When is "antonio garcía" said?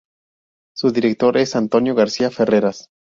1.55-2.31